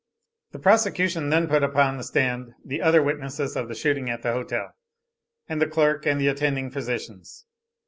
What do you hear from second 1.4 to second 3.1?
put upon the stand the other